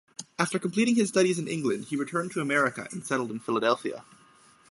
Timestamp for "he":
1.89-1.95